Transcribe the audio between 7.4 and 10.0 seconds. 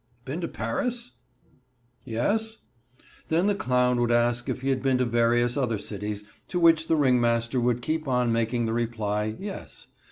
would keep on making the reply "Yes."